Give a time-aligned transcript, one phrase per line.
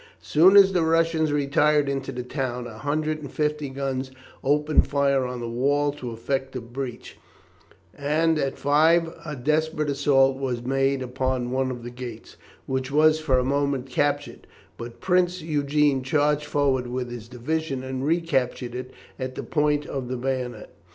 [0.19, 4.09] As soon as the Russians retired into the town a hundred and fifty guns
[4.43, 7.19] opened fire on the wall to effect a breach,
[7.93, 12.35] and at five a desperate assault was made upon one of the gates,
[12.65, 18.03] which was for a moment captured, but Prince Eugene charged forward with his division and
[18.03, 20.71] recaptured it at the point of the bayonet.